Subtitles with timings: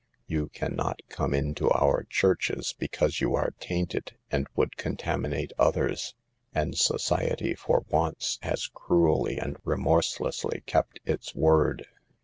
[0.25, 6.15] You can not come into our churches because you are tainted and would contaminate others."
[6.55, 11.85] And society, for once, has cruelly and remorselessly kept its word.